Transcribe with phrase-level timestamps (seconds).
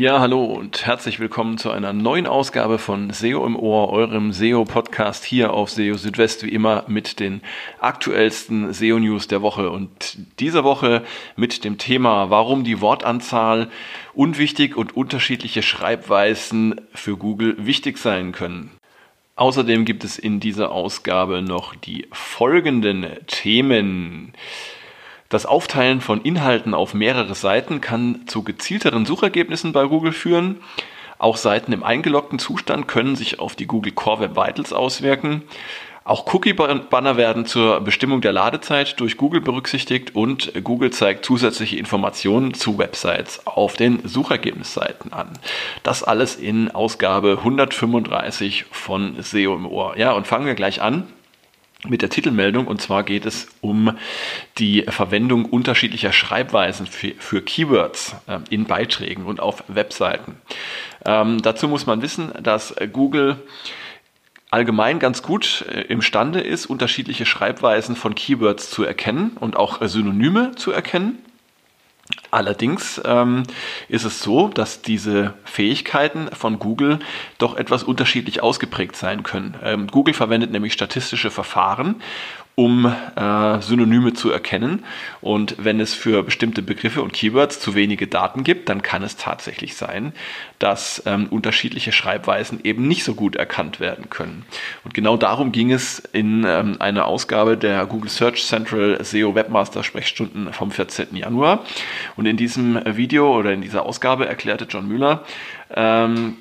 [0.00, 5.26] Ja, hallo und herzlich willkommen zu einer neuen Ausgabe von SEO im Ohr, eurem SEO-Podcast
[5.26, 7.42] hier auf SEO Südwest, wie immer mit den
[7.80, 9.68] aktuellsten SEO-News der Woche.
[9.68, 11.04] Und diese Woche
[11.36, 13.68] mit dem Thema, warum die Wortanzahl
[14.14, 18.70] unwichtig und unterschiedliche Schreibweisen für Google wichtig sein können.
[19.36, 24.32] Außerdem gibt es in dieser Ausgabe noch die folgenden Themen.
[25.30, 30.56] Das Aufteilen von Inhalten auf mehrere Seiten kann zu gezielteren Suchergebnissen bei Google führen.
[31.18, 35.42] Auch Seiten im eingeloggten Zustand können sich auf die Google Core Web Vitals auswirken.
[36.02, 42.52] Auch Cookie-Banner werden zur Bestimmung der Ladezeit durch Google berücksichtigt und Google zeigt zusätzliche Informationen
[42.52, 45.28] zu Websites auf den Suchergebnisseiten an.
[45.84, 49.96] Das alles in Ausgabe 135 von SEO im Ohr.
[49.96, 51.06] Ja, und fangen wir gleich an
[51.88, 53.96] mit der Titelmeldung und zwar geht es um
[54.58, 60.36] die Verwendung unterschiedlicher Schreibweisen für, für Keywords äh, in Beiträgen und auf Webseiten.
[61.04, 63.36] Ähm, dazu muss man wissen, dass Google
[64.50, 70.52] allgemein ganz gut äh, imstande ist, unterschiedliche Schreibweisen von Keywords zu erkennen und auch Synonyme
[70.56, 71.18] zu erkennen.
[72.30, 73.42] Allerdings ähm,
[73.88, 77.00] ist es so, dass diese Fähigkeiten von Google
[77.38, 79.56] doch etwas unterschiedlich ausgeprägt sein können.
[79.62, 82.02] Ähm, Google verwendet nämlich statistische Verfahren,
[82.54, 84.84] um äh, Synonyme zu erkennen.
[85.20, 89.16] Und wenn es für bestimmte Begriffe und Keywords zu wenige Daten gibt, dann kann es
[89.16, 90.12] tatsächlich sein,
[90.58, 94.44] dass ähm, unterschiedliche Schreibweisen eben nicht so gut erkannt werden können.
[94.84, 99.82] Und genau darum ging es in ähm, einer Ausgabe der Google Search Central SEO Webmaster
[99.82, 101.16] Sprechstunden vom 14.
[101.16, 101.64] Januar.
[102.16, 105.24] Und in diesem Video oder in dieser Ausgabe erklärte John Müller,
[105.74, 106.36] ähm,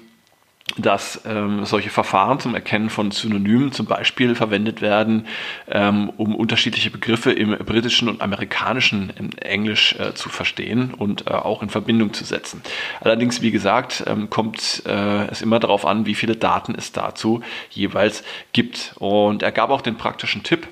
[0.82, 5.28] dass ähm, solche Verfahren zum Erkennen von Synonymen zum Beispiel verwendet werden,
[5.68, 11.64] ähm, um unterschiedliche Begriffe im britischen und amerikanischen Englisch äh, zu verstehen und äh, auch
[11.64, 12.62] in Verbindung zu setzen.
[13.02, 17.42] Allerdings, wie gesagt, ähm, kommt äh, es immer darauf an, wie viele Daten es dazu
[17.70, 18.94] jeweils gibt.
[19.00, 20.68] Und er gab auch den praktischen Tipp,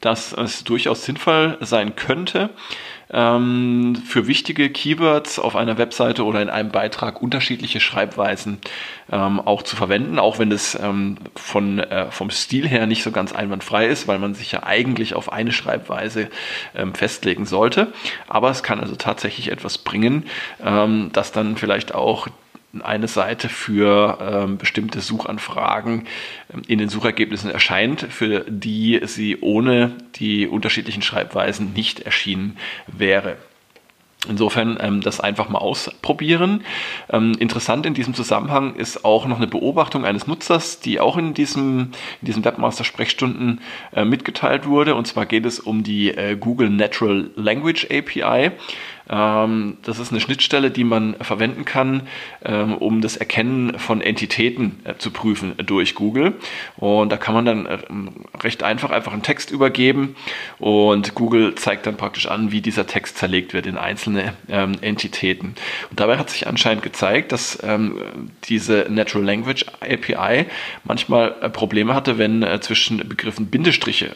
[0.00, 2.50] dass es durchaus sinnvoll sein könnte,
[3.12, 8.58] ähm, für wichtige Keywords auf einer Webseite oder in einem Beitrag unterschiedliche Schreibweisen
[9.10, 13.10] ähm, auch zu verwenden, auch wenn es ähm, von, äh, vom Stil her nicht so
[13.10, 16.28] ganz einwandfrei ist, weil man sich ja eigentlich auf eine Schreibweise
[16.74, 17.92] ähm, festlegen sollte.
[18.28, 20.26] Aber es kann also tatsächlich etwas bringen,
[20.64, 22.28] ähm, das dann vielleicht auch
[22.82, 26.06] eine Seite für ähm, bestimmte Suchanfragen
[26.52, 33.36] ähm, in den Suchergebnissen erscheint, für die sie ohne die unterschiedlichen Schreibweisen nicht erschienen wäre.
[34.28, 36.62] Insofern ähm, das einfach mal ausprobieren.
[37.08, 41.32] Ähm, interessant in diesem Zusammenhang ist auch noch eine Beobachtung eines Nutzers, die auch in
[41.32, 43.62] diesem, in diesem Webmaster-Sprechstunden
[43.94, 44.94] äh, mitgeteilt wurde.
[44.94, 48.50] Und zwar geht es um die äh, Google Natural Language API.
[49.10, 52.02] Ähm, das ist eine Schnittstelle, die man verwenden kann,
[52.44, 56.34] ähm, um das Erkennen von Entitäten äh, zu prüfen durch Google.
[56.76, 57.78] Und da kann man dann äh,
[58.42, 60.14] recht einfach einfach einen Text übergeben
[60.58, 65.54] und Google zeigt dann praktisch an, wie dieser Text zerlegt wird in einzelne ähm, Entitäten.
[65.90, 67.58] Und dabei hat sich anscheinend gezeigt, dass
[68.44, 70.46] diese Natural Language API
[70.84, 74.14] manchmal äh, Probleme hatte, wenn zwischen Begriffen Bindestriche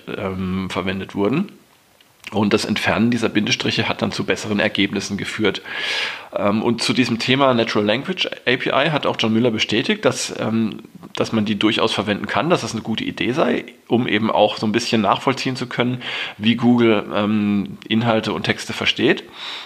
[0.69, 1.51] verwendet wurden.
[2.33, 5.63] Und das Entfernen dieser Bindestriche hat dann zu besseren Ergebnissen geführt.
[6.35, 10.81] Ähm, und zu diesem Thema Natural Language API hat auch John Müller bestätigt, dass, ähm,
[11.15, 14.57] dass man die durchaus verwenden kann, dass das eine gute Idee sei, um eben auch
[14.57, 16.03] so ein bisschen nachvollziehen zu können,
[16.39, 19.25] wie Google ähm, Inhalte und Texte versteht.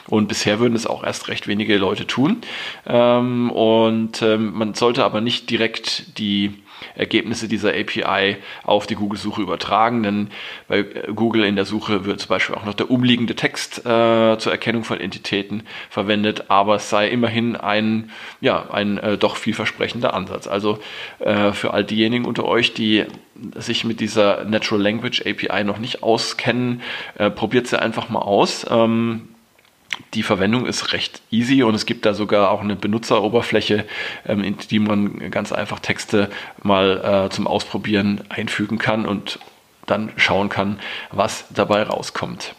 [0.09, 2.39] Und bisher würden es auch erst recht wenige Leute tun.
[2.85, 6.55] Und man sollte aber nicht direkt die
[6.95, 10.29] Ergebnisse dieser API auf die Google-Suche übertragen, denn
[10.67, 14.53] bei Google in der Suche wird zum Beispiel auch noch der umliegende Text äh, zur
[14.53, 20.47] Erkennung von Entitäten verwendet, aber es sei immerhin ein, ja, ein äh, doch vielversprechender Ansatz.
[20.47, 20.79] Also
[21.19, 23.05] äh, für all diejenigen unter euch, die
[23.57, 26.83] sich mit dieser Natural Language API noch nicht auskennen,
[27.17, 28.67] äh, probiert sie einfach mal aus.
[28.69, 29.29] Ähm,
[30.15, 33.85] die Verwendung ist recht easy und es gibt da sogar auch eine Benutzeroberfläche,
[34.27, 36.31] ähm, in die man ganz einfach Texte
[36.63, 39.39] mal äh, zum Ausprobieren einfügen kann und
[39.87, 40.79] dann schauen kann,
[41.11, 42.55] was dabei rauskommt.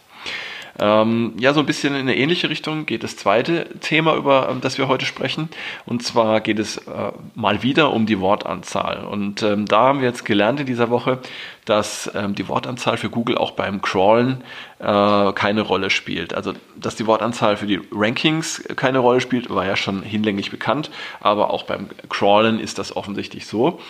[0.78, 4.62] Ähm, ja, so ein bisschen in eine ähnliche Richtung geht das zweite Thema, über ähm,
[4.62, 5.50] das wir heute sprechen.
[5.84, 9.04] Und zwar geht es äh, mal wieder um die Wortanzahl.
[9.04, 11.18] Und ähm, da haben wir jetzt gelernt in dieser Woche,
[11.66, 14.42] dass ähm, die Wortanzahl für Google auch beim Crawlen
[14.80, 16.32] äh, keine Rolle spielt.
[16.34, 20.90] Also, dass die Wortanzahl für die Rankings keine Rolle spielt, war ja schon hinlänglich bekannt,
[21.20, 23.80] aber auch beim Crawlen ist das offensichtlich so.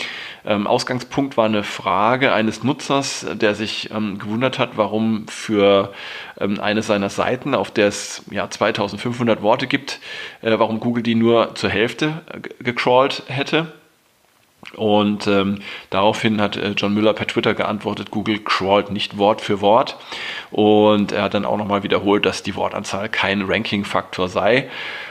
[0.45, 5.93] Ähm, Ausgangspunkt war eine Frage eines Nutzers, der sich ähm, gewundert hat, warum für
[6.41, 10.01] ähm, eine eine seiner Seiten, auf der es ja 2500 Worte gibt,
[10.41, 13.73] äh, warum Google die nur zur Hälfte äh, gecrawlt hätte.
[14.77, 15.61] Und ähm,
[15.91, 19.97] daraufhin hat äh, John Müller per Twitter geantwortet, Google crawlt nicht Wort für Wort.
[20.51, 24.69] Und er hat dann auch nochmal wiederholt, dass die Wortanzahl kein Ranking-Faktor sei.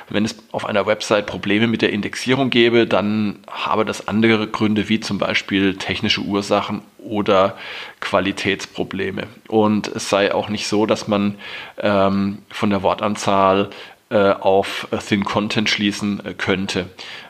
[0.07, 4.89] Wenn es auf einer Website Probleme mit der Indexierung gäbe, dann habe das andere Gründe
[4.89, 7.57] wie zum Beispiel technische Ursachen oder
[7.99, 9.27] Qualitätsprobleme.
[9.47, 11.35] Und es sei auch nicht so, dass man
[11.77, 13.69] ähm, von der Wortanzahl
[14.09, 16.89] äh, auf Thin Content schließen äh, könnte.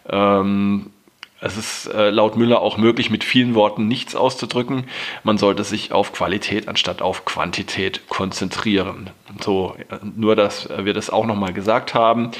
[0.09, 0.91] Ähm,
[1.41, 4.85] es ist äh, laut Müller auch möglich, mit vielen Worten nichts auszudrücken.
[5.23, 9.09] Man sollte sich auf Qualität anstatt auf Quantität konzentrieren.
[9.41, 9.75] So,
[10.15, 12.31] nur dass wir das auch nochmal gesagt haben.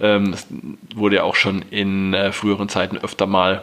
[0.00, 0.46] Ähm, das
[0.94, 3.62] wurde ja auch schon in äh, früheren Zeiten öfter mal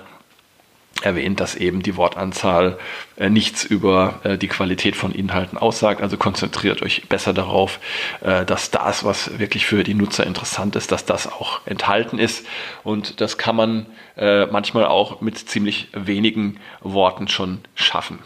[1.02, 2.78] erwähnt, dass eben die Wortanzahl
[3.18, 6.02] äh, nichts über äh, die Qualität von Inhalten aussagt.
[6.02, 7.80] Also konzentriert euch besser darauf,
[8.22, 12.46] äh, dass das, was wirklich für die Nutzer interessant ist, dass das auch enthalten ist.
[12.84, 13.86] Und das kann man
[14.18, 18.20] äh, manchmal auch mit ziemlich wenigen Worten schon schaffen.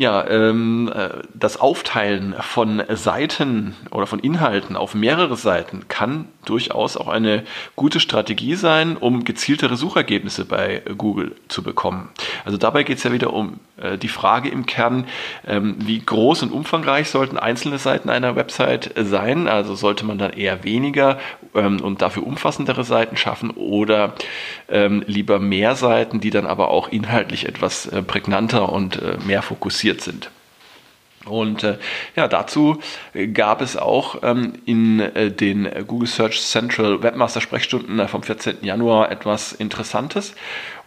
[0.00, 6.96] Ja, ähm, äh, das Aufteilen von Seiten oder von Inhalten auf mehrere Seiten kann durchaus
[6.96, 7.44] auch eine
[7.76, 12.08] gute Strategie sein, um gezieltere Suchergebnisse bei Google zu bekommen.
[12.46, 15.04] Also dabei geht es ja wieder um äh, die Frage im Kern,
[15.46, 19.48] ähm, wie groß und umfangreich sollten einzelne Seiten einer Website sein.
[19.48, 21.18] Also sollte man dann eher weniger
[21.54, 24.14] ähm, und dafür umfassendere Seiten schaffen oder
[24.70, 29.42] ähm, lieber mehr Seiten, die dann aber auch inhaltlich etwas äh, prägnanter und äh, mehr
[29.42, 30.30] fokussiert sind.
[31.26, 31.76] Und äh,
[32.16, 32.80] ja, dazu
[33.34, 38.58] gab es auch ähm, in äh, den Google Search Central Webmaster Sprechstunden äh, vom 14.
[38.62, 40.34] Januar etwas Interessantes.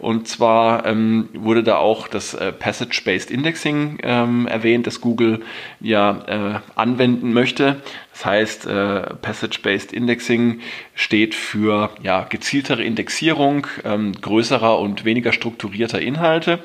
[0.04, 5.40] Und zwar ähm, wurde da auch das äh, Passage-Based Indexing ähm, erwähnt, das Google
[5.80, 7.80] ja äh, anwenden möchte.
[8.12, 10.60] Das heißt, äh, Passage-Based Indexing
[10.94, 16.58] steht für ja, gezieltere Indexierung ähm, größerer und weniger strukturierter Inhalte.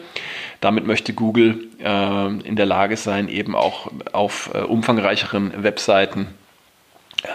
[0.59, 6.38] Damit möchte Google äh, in der Lage sein, eben auch auf äh, umfangreicheren Webseiten ähm,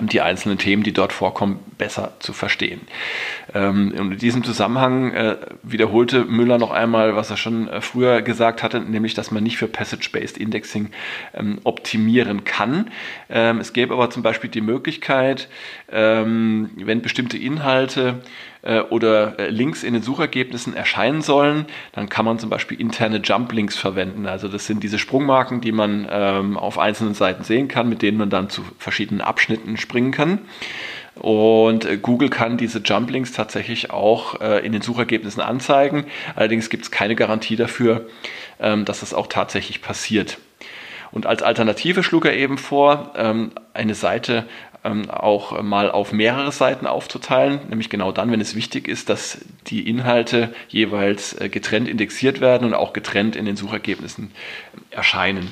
[0.01, 2.81] die einzelnen Themen, die dort vorkommen, besser zu verstehen.
[3.53, 8.63] Ähm, in diesem Zusammenhang äh, wiederholte Müller noch einmal, was er schon äh, früher gesagt
[8.63, 10.91] hatte, nämlich, dass man nicht für Passage-Based Indexing
[11.35, 12.91] ähm, optimieren kann.
[13.29, 15.49] Es gäbe aber zum Beispiel die Möglichkeit,
[15.89, 18.23] wenn bestimmte Inhalte
[18.65, 23.19] äh, oder äh, Links in den Suchergebnissen erscheinen sollen, dann kann man zum Beispiel interne
[23.19, 24.27] Jump Links verwenden.
[24.27, 28.17] Also das sind diese Sprungmarken, die man ähm, auf einzelnen Seiten sehen kann, mit denen
[28.17, 30.39] man dann zu verschiedenen Abschnitten springen kann.
[31.15, 36.07] Und äh, Google kann diese Jump Links tatsächlich auch in den Suchergebnissen anzeigen.
[36.35, 38.07] Allerdings gibt es keine Garantie dafür,
[38.61, 40.39] ähm, dass das auch tatsächlich passiert.
[41.13, 44.47] Und als Alternative schlug er eben vor, ähm, eine Seite
[44.85, 49.39] ähm, auch mal auf mehrere Seiten aufzuteilen, nämlich genau dann, wenn es wichtig ist, dass
[49.67, 54.33] die Inhalte jeweils äh, getrennt indexiert werden und auch getrennt in den Suchergebnissen
[54.91, 55.51] erscheinen.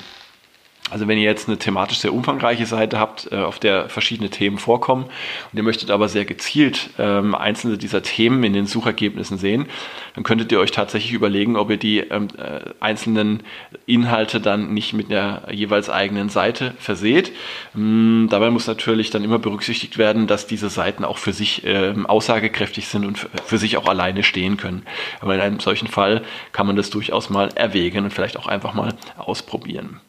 [0.91, 4.57] Also wenn ihr jetzt eine thematisch sehr umfangreiche Seite habt, äh, auf der verschiedene Themen
[4.57, 9.67] vorkommen und ihr möchtet aber sehr gezielt ähm, einzelne dieser Themen in den Suchergebnissen sehen,
[10.13, 13.43] dann könntet ihr euch tatsächlich überlegen, ob ihr die ähm, äh, einzelnen
[13.85, 17.31] Inhalte dann nicht mit der jeweils eigenen Seite verseht.
[17.75, 22.05] Ähm, dabei muss natürlich dann immer berücksichtigt werden, dass diese Seiten auch für sich ähm,
[22.05, 24.83] aussagekräftig sind und für sich auch alleine stehen können.
[25.21, 28.73] Aber in einem solchen Fall kann man das durchaus mal erwägen und vielleicht auch einfach
[28.73, 30.01] mal ausprobieren.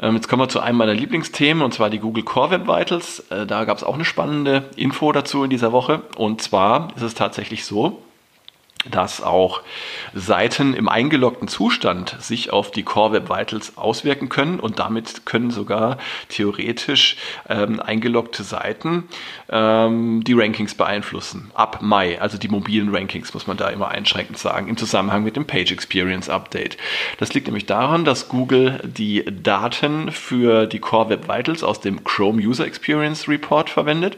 [0.00, 3.20] Ähm, jetzt kommen wir zu einem meiner Lieblingsthemen und zwar die Google Core Web Vitals.
[3.30, 6.02] Äh, da gab es auch eine spannende Info dazu in dieser Woche.
[6.16, 8.02] Und zwar ist es tatsächlich so,
[8.90, 9.62] dass auch
[10.14, 15.50] Seiten im eingeloggten Zustand sich auf die Core Web Vitals auswirken können und damit können
[15.50, 17.16] sogar theoretisch
[17.48, 19.08] ähm, eingeloggte Seiten
[19.48, 21.50] ähm, die Rankings beeinflussen.
[21.54, 25.36] Ab Mai, also die mobilen Rankings, muss man da immer einschränkend sagen, im Zusammenhang mit
[25.36, 26.76] dem Page Experience Update.
[27.18, 32.04] Das liegt nämlich daran, dass Google die Daten für die Core Web Vitals aus dem
[32.04, 34.16] Chrome User Experience Report verwendet.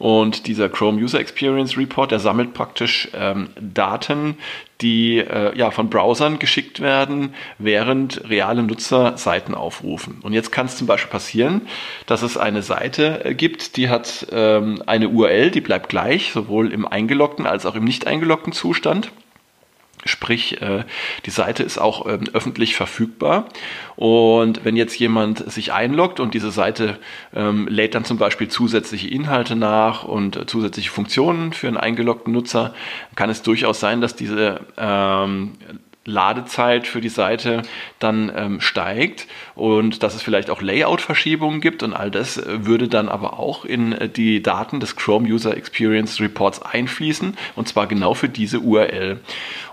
[0.00, 4.38] Und dieser Chrome User Experience Report, der sammelt praktisch ähm, Daten,
[4.80, 10.20] die äh, ja, von Browsern geschickt werden, während reale Nutzer Seiten aufrufen.
[10.22, 11.60] Und jetzt kann es zum Beispiel passieren,
[12.06, 16.72] dass es eine Seite äh, gibt, die hat ähm, eine URL, die bleibt gleich, sowohl
[16.72, 19.12] im eingeloggten als auch im nicht eingeloggten Zustand.
[20.04, 20.84] Sprich, äh,
[21.26, 23.48] die Seite ist auch ähm, öffentlich verfügbar.
[23.96, 26.98] Und wenn jetzt jemand sich einloggt und diese Seite
[27.34, 32.32] ähm, lädt dann zum Beispiel zusätzliche Inhalte nach und äh, zusätzliche Funktionen für einen eingeloggten
[32.32, 32.74] Nutzer,
[33.14, 35.52] kann es durchaus sein, dass diese ähm,
[36.10, 37.62] Ladezeit für die Seite
[37.98, 42.88] dann ähm, steigt und dass es vielleicht auch Layout-Verschiebungen gibt und all das äh, würde
[42.88, 47.86] dann aber auch in äh, die Daten des Chrome User Experience Reports einfließen und zwar
[47.86, 49.20] genau für diese URL.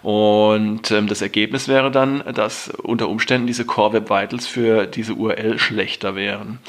[0.04, 5.14] Und ähm, das Ergebnis wäre dann, dass unter Umständen diese Core Web Vitals für diese
[5.14, 6.60] URL schlechter wären.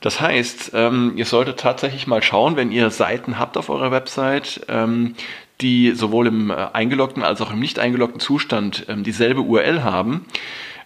[0.00, 4.62] Das heißt, ähm, ihr solltet tatsächlich mal schauen, wenn ihr Seiten habt auf eurer Website,
[4.68, 5.14] ähm,
[5.60, 10.26] die sowohl im äh, eingeloggten als auch im nicht eingeloggten Zustand ähm, dieselbe URL haben,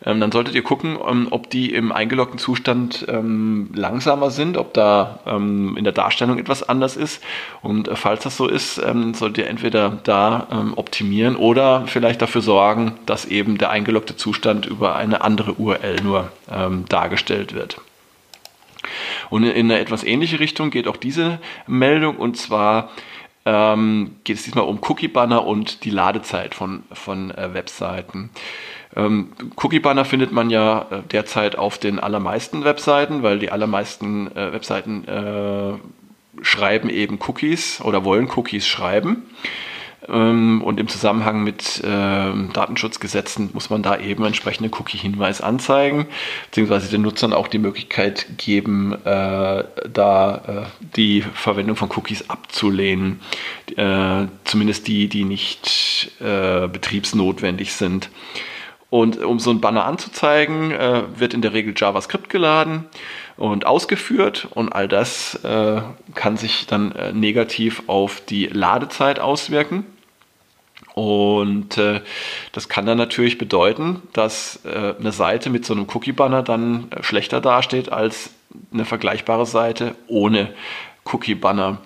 [0.05, 5.21] ähm, dann solltet ihr gucken, ähm, ob die im eingeloggten Zustand langsamer sind, ob da
[5.27, 7.23] in der Darstellung etwas anders ist.
[7.63, 12.93] Und äh, falls das so ist, solltet ihr entweder da optimieren oder vielleicht dafür sorgen,
[13.07, 16.31] dass eben der eingeloggte Zustand über eine andere URL nur
[16.89, 17.81] dargestellt wird.
[19.31, 22.91] Und in eine etwas ähnliche Richtung geht auch diese Meldung und zwar
[23.45, 28.31] ähm, geht es diesmal um Cookie-Banner und die Ladezeit von, von äh, Webseiten.
[28.97, 34.53] Ähm, Cookie-Banner findet man ja äh, derzeit auf den allermeisten Webseiten, weil die allermeisten äh,
[34.53, 35.75] Webseiten äh,
[36.43, 39.25] schreiben eben Cookies oder wollen Cookies schreiben.
[40.09, 46.07] Ähm, und im Zusammenhang mit äh, Datenschutzgesetzen muss man da eben entsprechenden Cookie-Hinweis anzeigen,
[46.47, 53.21] beziehungsweise den Nutzern auch die Möglichkeit geben, äh, da äh, die Verwendung von Cookies abzulehnen.
[53.77, 58.11] Äh, zumindest die, die nicht äh, betriebsnotwendig sind.
[58.91, 62.85] Und um so ein Banner anzuzeigen, äh, wird in der Regel JavaScript geladen
[63.37, 65.83] und ausgeführt und all das äh,
[66.15, 69.85] kann sich dann äh, negativ auf die Ladezeit auswirken.
[70.95, 72.01] Und äh,
[72.53, 77.03] das kann dann natürlich bedeuten, dass äh, eine Seite mit so einem Cookie-Banner dann äh,
[77.03, 78.31] schlechter dasteht als
[78.73, 80.55] eine vergleichbare Seite ohne
[81.05, 81.79] Cookie-Banner.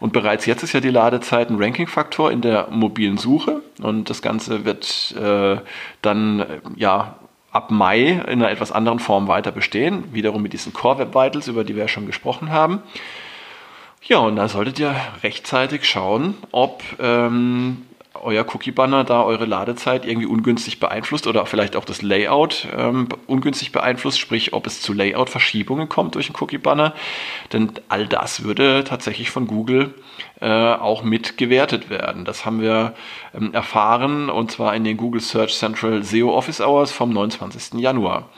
[0.00, 4.20] Und bereits jetzt ist ja die Ladezeit ein Ranking-Faktor in der mobilen Suche und das
[4.20, 5.58] Ganze wird äh,
[6.02, 7.16] dann äh, ja
[7.52, 11.48] ab Mai in einer etwas anderen Form weiter bestehen, wiederum mit diesen Core Web Vitals,
[11.48, 12.82] über die wir ja schon gesprochen haben.
[14.02, 17.86] Ja, und da solltet ihr rechtzeitig schauen, ob ähm,
[18.22, 23.72] euer Cookie-Banner da eure Ladezeit irgendwie ungünstig beeinflusst oder vielleicht auch das Layout ähm, ungünstig
[23.72, 26.94] beeinflusst, sprich ob es zu Layout-Verschiebungen kommt durch einen Cookie-Banner.
[27.52, 29.94] Denn all das würde tatsächlich von Google
[30.40, 32.24] äh, auch mit gewertet werden.
[32.24, 32.94] Das haben wir
[33.34, 37.80] ähm, erfahren und zwar in den Google Search Central SEO Office Hours vom 29.
[37.80, 38.28] Januar.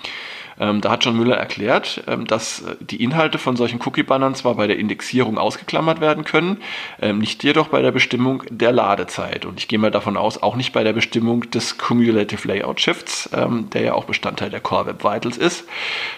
[0.61, 4.55] Ähm, da hat John Müller erklärt, ähm, dass äh, die Inhalte von solchen Cookie-Bannern zwar
[4.55, 6.59] bei der Indexierung ausgeklammert werden können,
[7.01, 9.45] ähm, nicht jedoch bei der Bestimmung der Ladezeit.
[9.45, 13.31] Und ich gehe mal davon aus, auch nicht bei der Bestimmung des Cumulative Layout Shifts,
[13.33, 15.65] ähm, der ja auch Bestandteil der Core Web Vitals ist.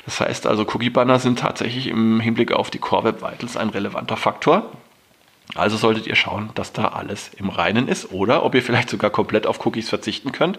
[0.04, 4.16] Das heißt also, Cookie-Banner sind tatsächlich im Hinblick auf die Core Web Vitals ein relevanter
[4.16, 4.70] Faktor.
[5.54, 9.10] Also solltet ihr schauen, dass da alles im Reinen ist oder ob ihr vielleicht sogar
[9.10, 10.58] komplett auf Cookies verzichten könnt.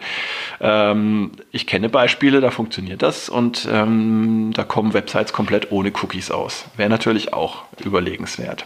[0.59, 6.31] Ähm, ich kenne Beispiele, da funktioniert das und ähm, da kommen Websites komplett ohne Cookies
[6.31, 6.65] aus.
[6.75, 8.65] Wäre natürlich auch überlegenswert.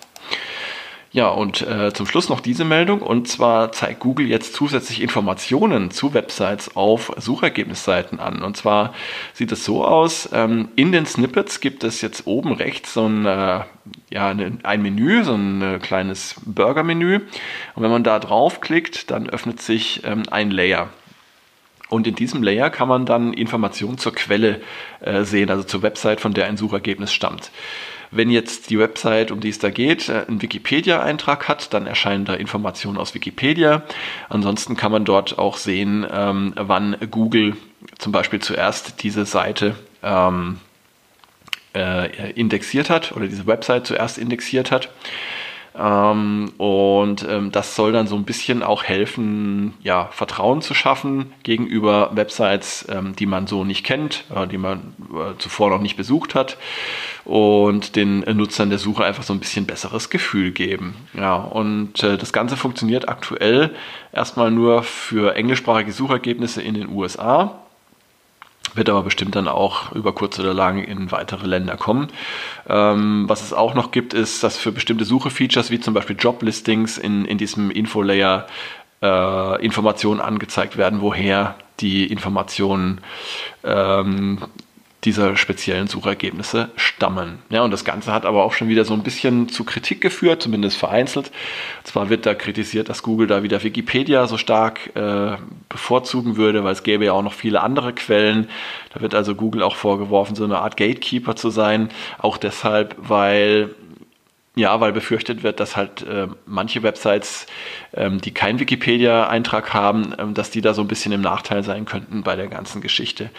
[1.16, 3.02] Ja, und äh, zum Schluss noch diese Meldung.
[3.02, 8.42] Und zwar zeigt Google jetzt zusätzlich Informationen zu Websites auf Suchergebnisseiten an.
[8.44, 8.94] Und zwar
[9.32, 13.26] sieht es so aus, ähm, in den Snippets gibt es jetzt oben rechts so ein,
[13.26, 13.62] äh,
[14.10, 17.22] ja, ein Menü, so ein äh, kleines Burger-Menü.
[17.76, 20.90] Und wenn man da draufklickt, dann öffnet sich ähm, ein Layer.
[21.88, 24.60] Und in diesem Layer kann man dann Informationen zur Quelle
[25.00, 27.52] äh, sehen, also zur Website, von der ein Suchergebnis stammt.
[28.16, 32.26] Wenn jetzt die Website, um die es da geht, äh, einen Wikipedia-Eintrag hat, dann erscheinen
[32.26, 33.84] da Informationen aus Wikipedia.
[34.30, 37.58] Ansonsten kann man dort auch sehen, ähm, wann Google
[37.98, 40.60] zum Beispiel zuerst diese Seite ähm,
[41.76, 44.90] äh, indexiert hat oder diese Website zuerst indexiert hat.
[45.78, 51.34] Ähm, und ähm, das soll dann so ein bisschen auch helfen, ja, Vertrauen zu schaffen
[51.44, 55.98] gegenüber Websites, ähm, die man so nicht kennt, äh, die man äh, zuvor noch nicht
[55.98, 56.58] besucht hat
[57.26, 60.96] und den Nutzern der Suche einfach so ein bisschen besseres Gefühl geben.
[61.14, 63.76] Ja, und äh, das Ganze funktioniert aktuell
[64.14, 67.65] erstmal nur für englischsprachige Suchergebnisse in den USA
[68.76, 72.08] wird aber bestimmt dann auch über kurz oder lang in weitere Länder kommen.
[72.68, 76.98] Ähm, was es auch noch gibt, ist, dass für bestimmte Suche-Features wie zum Beispiel Job-Listings
[76.98, 78.48] in, in diesem Info-Layer
[79.02, 83.02] äh, Informationen angezeigt werden, woher die Informationen
[83.64, 84.40] ähm,
[85.06, 87.40] dieser speziellen Suchergebnisse stammen.
[87.50, 90.42] Ja, und das Ganze hat aber auch schon wieder so ein bisschen zu Kritik geführt,
[90.42, 91.32] zumindest vereinzelt.
[91.84, 95.38] Zwar wird da kritisiert, dass Google da wieder Wikipedia so stark äh,
[95.70, 98.50] bevorzugen würde, weil es gäbe ja auch noch viele andere Quellen.
[98.94, 101.90] Da wird also Google auch vorgeworfen, so eine Art Gatekeeper zu sein.
[102.18, 103.70] Auch deshalb, weil
[104.58, 107.46] Ja, weil befürchtet wird, dass halt äh, manche Websites,
[107.94, 111.84] ähm, die keinen Wikipedia-Eintrag haben, ähm, dass die da so ein bisschen im Nachteil sein
[111.84, 113.30] könnten bei der ganzen Geschichte.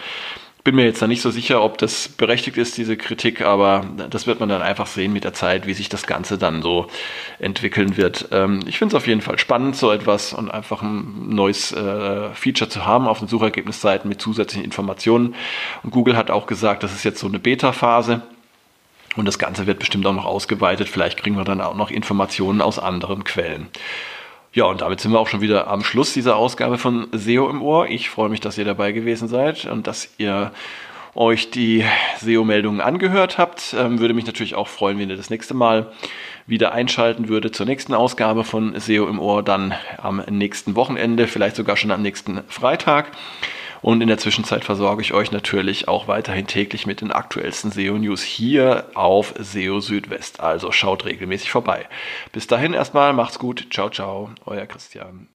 [0.67, 4.27] Bin mir jetzt da nicht so sicher, ob das berechtigt ist, diese Kritik, aber das
[4.27, 6.87] wird man dann einfach sehen mit der Zeit, wie sich das Ganze dann so
[7.39, 8.27] entwickeln wird.
[8.33, 12.33] Ähm, ich finde es auf jeden Fall spannend, so etwas und einfach ein neues äh,
[12.33, 15.35] Feature zu haben auf den Suchergebnisseiten mit zusätzlichen Informationen.
[15.83, 18.23] Und Google hat auch gesagt, das ist jetzt so eine Beta-Phase
[19.15, 20.89] und das Ganze wird bestimmt auch noch ausgeweitet.
[20.89, 23.67] Vielleicht kriegen wir dann auch noch Informationen aus anderen Quellen.
[24.57, 27.61] Ja, und damit sind wir auch schon wieder am Schluss dieser Ausgabe von SEO im
[27.61, 27.91] Ohr.
[27.91, 30.51] Ich freue mich, dass ihr dabei gewesen seid und dass ihr
[31.13, 31.85] euch die
[32.19, 33.75] SEO-Meldungen angehört habt.
[33.77, 35.91] Ähm, würde mich natürlich auch freuen, wenn ihr das nächste Mal
[36.47, 41.55] wieder einschalten würdet zur nächsten Ausgabe von SEO im Ohr, dann am nächsten Wochenende, vielleicht
[41.55, 43.11] sogar schon am nächsten Freitag.
[43.81, 48.23] Und in der Zwischenzeit versorge ich euch natürlich auch weiterhin täglich mit den aktuellsten SEO-News
[48.23, 50.39] hier auf SEO Südwest.
[50.39, 51.87] Also schaut regelmäßig vorbei.
[52.31, 53.67] Bis dahin erstmal, macht's gut.
[53.71, 55.29] Ciao, ciao, euer Christian.